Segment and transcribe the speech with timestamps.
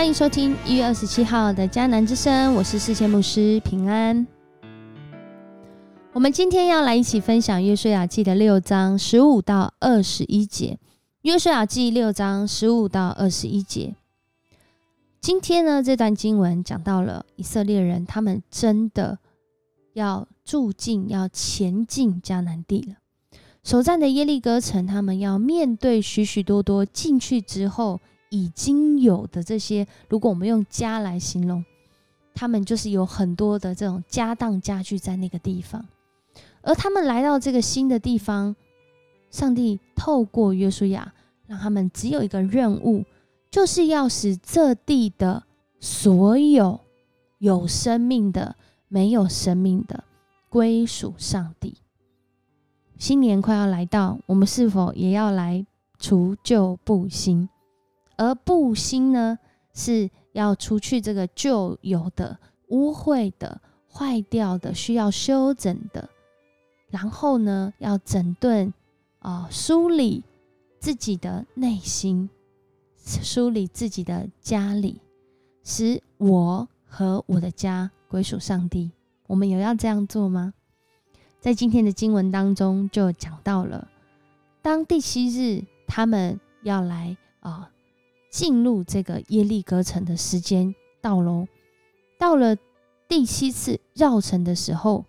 [0.00, 4.26] 欢迎收听一月二十七号的迦南之声，我是世界牧师平安。
[6.14, 10.78] 我们今天要来一起分享约书亚记的六章十五到二十一节。
[11.20, 13.94] 约书亚记六章十五到二十一节。
[15.20, 19.18] 今天呢，这段经文讲到了以色列人，他们真的
[19.92, 22.94] 要住进、要前进迦南地了。
[23.62, 29.86] 首战的耶利哥城，他们要面对许许多多进去之后已经有的这些。
[30.08, 31.64] 如果我们用家来形容，
[32.34, 35.86] 他们就是有很多的这种家当家具在那个地方。
[36.62, 38.56] 而他们来到这个新的地方，
[39.30, 41.12] 上帝透过约书亚，
[41.46, 43.04] 让他们只有一个任务，
[43.50, 45.44] 就是要使这地的
[45.80, 46.80] 所有
[47.38, 48.56] 有生命的、
[48.88, 50.04] 没有生命的
[50.48, 51.76] 归属上帝。
[52.98, 55.64] 新年快要来到，我们是否也要来
[55.98, 57.48] 除旧布新？
[58.20, 59.38] 而布新呢，
[59.72, 66.06] 是要除去这个旧有的、污秽的、坏掉的、需要修整的，
[66.90, 68.74] 然后呢，要整顿
[69.20, 70.22] 啊，梳理
[70.78, 72.28] 自己的内心，
[73.02, 75.00] 梳理自己的家里，
[75.64, 78.90] 使我和我的家归属上帝。
[79.28, 80.52] 我们有要这样做吗？
[81.40, 83.88] 在今天的经文当中，就讲到了，
[84.60, 87.70] 当第七日他们要来啊
[88.30, 91.46] 进入这个耶利哥城的时间到喽，
[92.18, 92.56] 到了
[93.08, 95.04] 第七次绕城的时候，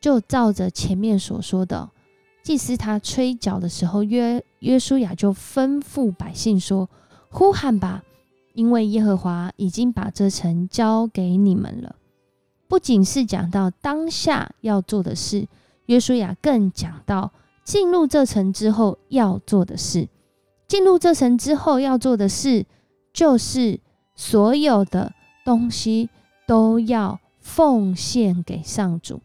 [0.00, 1.90] 就照着前面所说的，
[2.42, 6.88] 祭司他吹角的时候，约约书亚就吩咐百姓说
[7.30, 8.02] ：“呼喊吧，
[8.54, 11.96] 因为耶和华已经把这城交给你们了。”
[12.66, 15.46] 不仅是讲到当下要做的事。
[15.86, 17.30] 约书亚更讲到
[17.62, 20.08] 进入这城之后要做的事。
[20.66, 22.64] 进入这城之后要做的事，
[23.12, 23.80] 就是
[24.14, 25.12] 所有的
[25.44, 26.08] 东西
[26.46, 29.20] 都要奉献给上主。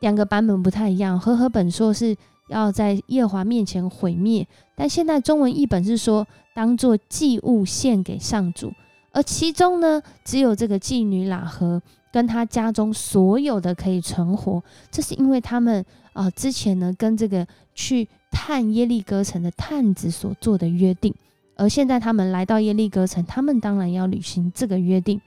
[0.00, 2.16] 两个版本不太一样，和合本说是
[2.48, 4.46] 要在耶和华面前毁灭，
[4.76, 8.72] 但现在中文译本是说当做祭物献给上主。
[9.12, 11.82] 而其中呢，只有这个妓女喇合。
[12.12, 21.14] 跟她家中所有的可以存活，这是因为他们啊之前呢跟这个去探耶利哥城的探子所做的约定，
[21.54, 25.20] 而现在他们来到耶利哥城，他们当然要履行这个约定。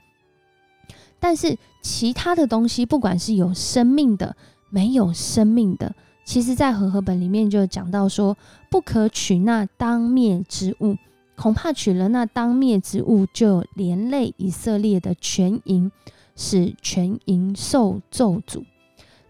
[1.20, 4.36] 但是其他的东西，不管是有生命的、
[4.70, 5.96] 没有生命的，
[6.26, 8.36] 其实在和合本里面就讲到说，
[8.70, 10.98] 不可取那当灭之物，
[11.38, 15.92] 恐怕取了那当灭之物，就连累以色列的全营。
[16.38, 18.66] 使全营受咒诅。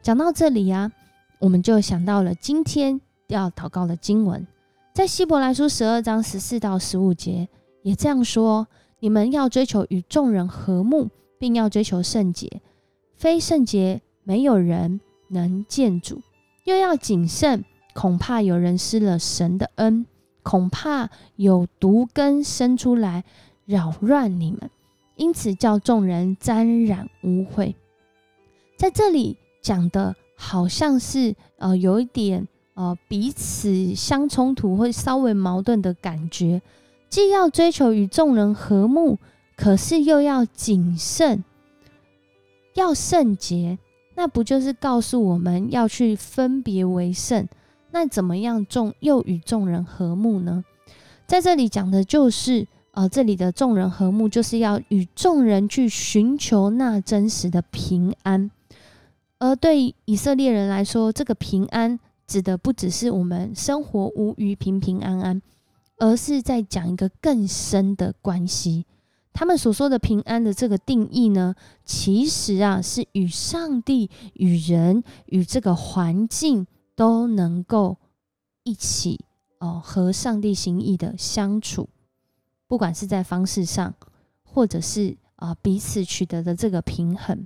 [0.02, 0.92] 讲到这里呀，
[1.38, 4.46] 我们就想到了今天要祷告的经文，
[4.94, 7.48] 在希伯来书十二章十四到十五节
[7.82, 8.68] 也这样说：
[9.00, 11.10] 你们要追求与众人和睦，
[11.40, 12.62] 并要追求圣洁。
[13.16, 15.00] 非圣洁，没有人
[15.30, 16.22] 能见主。
[16.66, 20.06] 又要谨慎，恐怕有人失了神的恩，
[20.44, 23.24] 恐怕有毒根生出来
[23.66, 24.70] 扰乱你们。
[25.16, 27.74] 因此，叫众人沾染污秽。
[28.78, 36.62] 在这里讲的，好像是呃，有一点呃，彼此相冲突或稍微矛盾的感觉。
[37.10, 39.18] 既要追求与众人和睦，
[39.58, 41.44] 可是又要谨慎，
[42.76, 43.80] 要圣洁。
[44.16, 47.48] 那不就是告诉我们要去分别为圣？
[47.92, 50.64] 那怎么样众又与众人和睦呢？
[51.26, 52.68] 在这里讲的就是。
[52.98, 58.50] 呃，这里的众人和睦，就是要与众人去寻求那真实的平安。
[59.38, 65.42] 而对以色列人来说，这个平安指的不只是我们生活无虞、平平安安，
[65.98, 68.86] 而是在讲一个更深的关系。
[69.34, 76.66] 他们所说的平安的这个定义呢，其实啊，是与上帝、与人、与这个环境
[76.96, 77.98] 都能够
[78.64, 79.26] 一起
[79.60, 81.90] 哦，和上帝心意的相处。
[82.66, 83.94] 不管是在方式上，
[84.42, 87.46] 或者是啊彼此取得的这个平衡，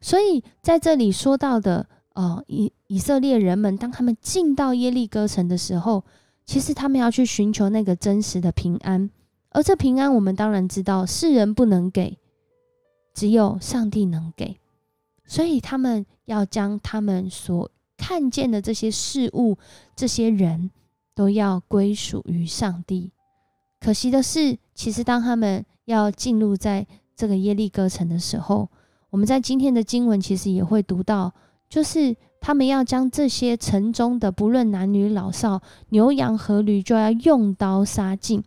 [0.00, 6.02] 所以在这里说到的，呃以以色列人们当他们进到耶利哥城的时候，
[6.44, 9.10] 其实他们要去寻求那个真实的平安，
[9.50, 12.18] 而这平安我们当然知道世人不能给，
[13.14, 14.58] 只有上帝能给，
[15.24, 19.56] 所以他们要将他们所看见的这些事物、
[19.96, 20.70] 这些人
[21.14, 23.10] 都要归属于上帝。
[23.80, 26.86] 可惜的是，其实当他们要进入在
[27.16, 28.68] 这个耶利哥城的时候，
[29.10, 31.32] 我们在今天的经文其实也会读到，
[31.74, 38.40] 就是他们要将这些城中的不论男女老少、牛羊和驴，就要用刀杀尽。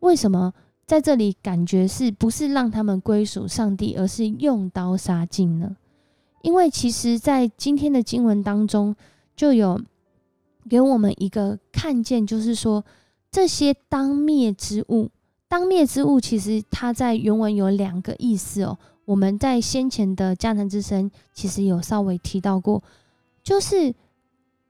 [0.00, 0.52] 为什么
[0.84, 5.76] 在这里感觉是不是让他们归属上帝，而是用刀杀尽呢？
[6.42, 8.96] 因为其实，在今天的经文当中，
[9.36, 9.80] 就有
[10.68, 12.84] 给我们一个看见，就是说
[13.30, 15.08] 这些当灭之物，
[15.46, 18.76] 当灭之物，其实它在原文有两个意思哦。
[19.06, 22.82] 我们在先前的迦南之声其实有稍微提到过，
[23.42, 23.94] 就是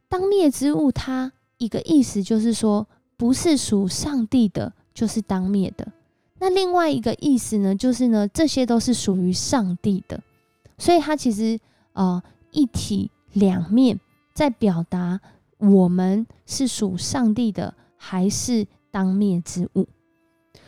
[0.09, 2.87] 当灭之物，它一个意思就是说，
[3.17, 5.89] 不是属上帝的，就是当灭的。
[6.39, 10.23] 那另外一个意思呢，就是呢，这些都是属于上帝的，
[10.79, 11.59] 所以它其实
[11.95, 12.23] 呃
[12.53, 13.99] 一体两面，
[14.35, 15.19] 在表达
[15.59, 19.87] 我们是属上帝的，还是当灭之物。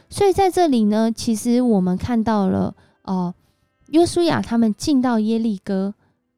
[0.09, 3.35] 所以在这里呢，其实我们看到了哦，
[3.89, 5.95] 约书亚他们进到耶利哥，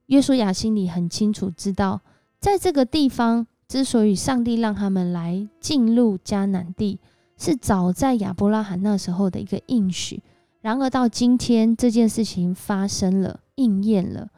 [0.06, 2.00] 约书亚心里很清楚知道，
[2.40, 6.98] 在这个地方之所以上帝让他们来进入迦南地。
[7.42, 10.22] 是早在亚伯拉罕那时候的一个应许，
[10.60, 14.28] 然而到今天这件事情发生了，应验了。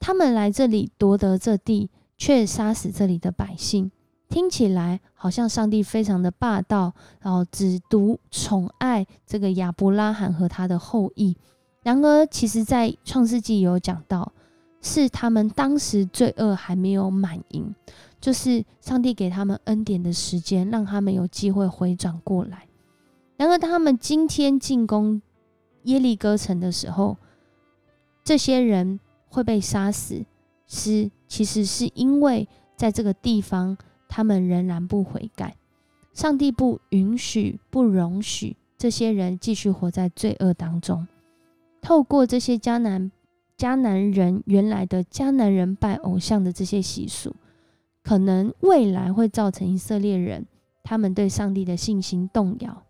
[0.00, 3.90] 他们来这里夺得这地，却杀死这里的百姓，
[4.30, 11.36] 听起来好像上帝非常的霸道，然后只独宠爱这个亚伯拉罕和他的后裔。
[11.82, 14.32] 然而，其实在创世纪有讲到，
[14.82, 17.74] 是他们当时罪恶还没有满盈。
[18.20, 22.66] 就是上帝给他们恩典的时间，让他们有机会回转过来。
[23.36, 25.22] 然而，他们今天进攻
[25.84, 27.16] 耶利哥城的时候，
[28.24, 28.98] 这些人
[29.28, 30.24] 会被杀死，
[30.66, 33.78] 是其实是因为在这个地方，
[34.08, 35.56] 他们仍然不悔改。
[36.12, 41.06] 上帝不允许、不容许这些人继续活在罪恶当中。
[41.80, 43.10] 透过这些迦南
[43.56, 47.34] 迦南人原来的迦南人拜偶像的这些习俗。
[48.02, 50.46] 可能未来会造成以色列人
[50.82, 52.82] 他们对上帝的信心动摇，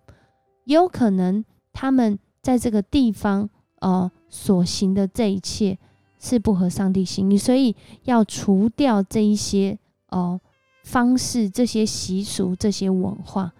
[0.64, 3.50] 也有可能他们在这个地方
[3.80, 5.76] 呃所行的这一切
[6.20, 7.74] 是不合上帝心意，所以
[8.04, 9.76] 要除掉这一些
[10.10, 10.40] 哦
[10.84, 13.52] 方式、这些习俗、这些文化。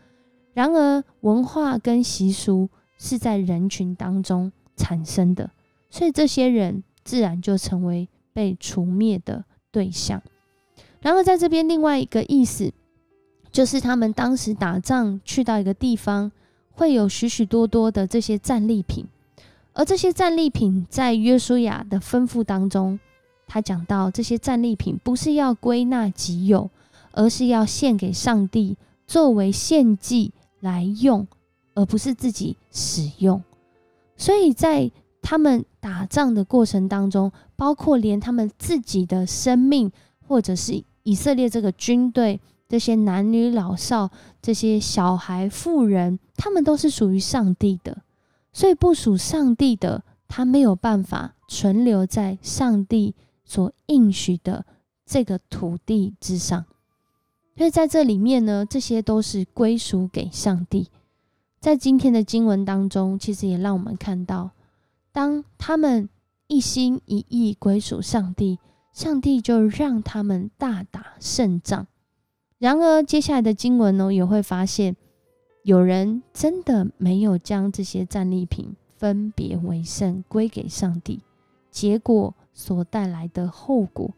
[0.53, 5.51] 然而，文化跟习俗是在人群当中产生的，
[5.91, 10.23] 所以这些人自然就成为被除灭的对象。
[11.01, 12.73] 然后在这边，另外一个意思
[13.51, 16.31] 就是他们当时打仗去到一个地方，
[16.73, 19.05] 会有许许多多的这些战利品，
[19.73, 22.99] 而这些战利品在约书亚的吩咐当中，
[23.47, 26.71] 他讲到这些战利品不是要归纳己有，
[27.13, 28.77] 而是要献给上帝
[29.07, 31.27] 作为献祭来用，
[31.75, 33.43] 而不是自己使用。
[34.19, 34.91] 所以在
[35.23, 39.91] 他们打仗的过程当中，包括连他们自己的生命，
[40.27, 44.11] 或者是以色列这个军队，这些男女老少、
[44.43, 48.03] 这些小孩、妇人，他们都是属于上帝的，
[48.53, 54.67] 所以不属上帝的，他没有办法存留在上帝所应许的
[55.07, 56.65] 这个土地之上。
[57.57, 60.89] 所以在这里面呢，这些都是归属给上帝。
[61.61, 64.51] 在今天的经文当中，其实也让我们看到，
[65.13, 66.09] 当他们
[66.47, 68.59] 一心一意归属上帝。
[68.91, 71.87] 上帝就让他们大打胜仗。
[72.59, 74.97] 然而，接下来的经文呢，也会发现
[75.63, 81.21] 有人真的没有将这些战利品分别为圣归给上帝，
[81.71, 84.11] 结果所带来的后果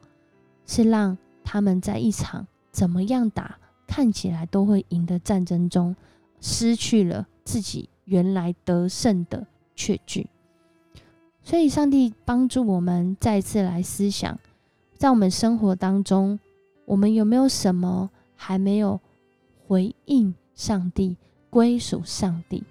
[0.64, 5.94] 是让他们在一场怎么样打看起来都会赢的战争中，
[6.40, 10.28] 失去了自己原来得胜的确据。
[11.42, 14.38] 所以，上帝帮助我们再次来思想。
[14.96, 16.38] 在我们生活当中，
[16.84, 19.00] 我们有没有什么还没有
[19.66, 21.16] 回应上帝、
[21.48, 22.62] 归属上帝？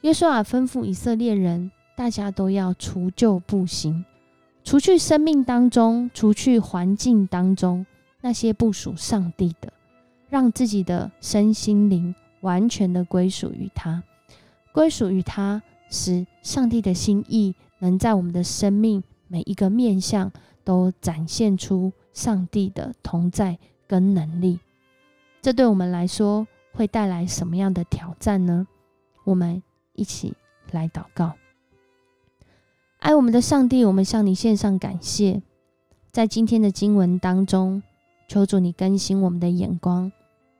[0.00, 4.04] 耶稣啊，吩咐以色列人，大家都要除旧布新，
[4.64, 7.84] 除去生命当中、除去环境当中
[8.22, 9.72] 那些不属上帝的，
[10.30, 14.02] 让自己的身心灵完全的归属于他，
[14.72, 20.32] 归属于他，使上帝的心意能在我们的生命每一个面向。
[20.64, 24.60] 都展现出上帝的同在跟能力，
[25.40, 28.66] 这对我们来说会带来什么样的挑战呢？
[29.24, 29.62] 我们
[29.94, 30.34] 一起
[30.70, 31.32] 来祷告。
[32.98, 35.40] 爱我们的上帝，我们向你献上感谢，
[36.12, 37.82] 在今天的经文当中，
[38.28, 40.12] 求主你更新我们的眼光，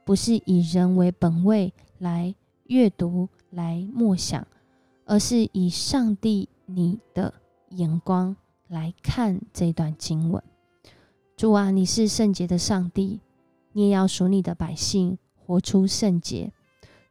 [0.08, 2.34] 不是以人为本位来
[2.64, 4.48] 阅读、来默想，
[5.04, 7.34] 而是以上帝你的
[7.72, 8.34] 眼光。
[8.68, 10.42] 来看这段经文，
[11.36, 13.20] 主啊，你是圣洁的上帝，
[13.72, 16.54] 你也要属你的百姓活出圣洁。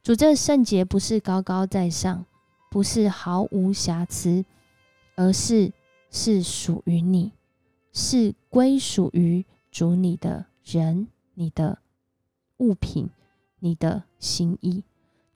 [0.02, 2.26] 主，这圣洁不是高高在上，
[2.68, 4.44] 不是毫无瑕疵，
[5.14, 5.72] 而是
[6.10, 7.30] 是属于你，
[7.92, 11.78] 是归属于主你的人、你的
[12.58, 13.08] 物品、
[13.58, 14.84] 你的心意。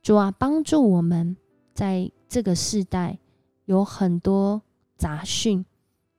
[0.02, 1.37] 主啊，帮助我们
[1.75, 3.19] 在这个世代
[3.64, 4.62] 有很多
[4.97, 5.64] 杂讯，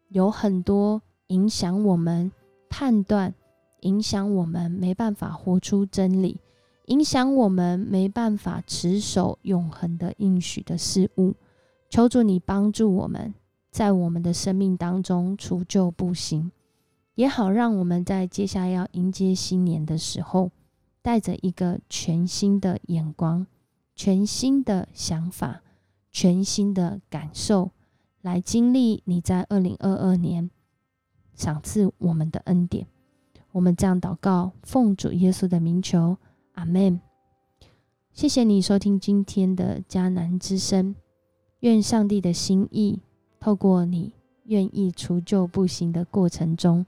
[0.09, 2.31] 有很多影响我们
[2.69, 3.33] 判断，
[3.81, 6.39] 影响我们没办法活出真理。
[6.87, 11.33] 影响我们没办法持守永恒的应许的事物，
[11.89, 13.33] 求主你帮助我们，
[13.71, 16.51] 在我们的生命当中除旧布新，
[17.15, 20.51] 也好让我们在接下来要迎接新年的时候，
[21.03, 23.45] 带着一个全新的眼光、
[23.93, 25.61] 全新的想法、
[26.09, 27.69] 全新的感受，
[28.21, 30.49] 来经历你在二零二二年
[31.35, 32.87] 赏赐我们的恩典。
[33.51, 36.17] 我们这样祷告，奉主耶稣的名求。
[36.53, 37.01] 阿门。
[38.13, 40.95] 谢谢你收听今天的迦南之声。
[41.59, 43.01] 愿上帝的心意
[43.39, 44.13] 透过你
[44.45, 46.85] 愿意除旧布新的过程中，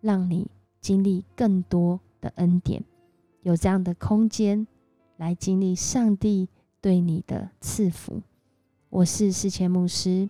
[0.00, 0.50] 让你
[0.80, 2.82] 经历更多的恩典，
[3.42, 4.66] 有这样的空间
[5.16, 6.48] 来经历上帝
[6.80, 8.22] 对你的赐福。
[8.90, 10.28] 我是世谦牧师，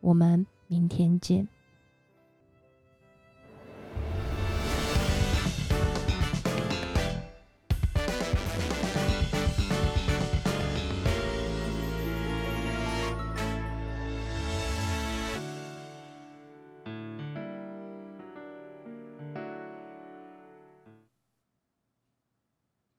[0.00, 1.48] 我们明天见。